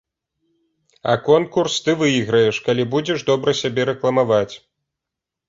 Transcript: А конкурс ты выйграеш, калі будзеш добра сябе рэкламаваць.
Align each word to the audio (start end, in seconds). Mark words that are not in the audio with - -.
А 1.11 1.17
конкурс 1.27 1.75
ты 1.87 1.91
выйграеш, 1.99 2.57
калі 2.69 2.87
будзеш 2.95 3.27
добра 3.29 3.55
сябе 3.61 3.87
рэкламаваць. 3.93 4.51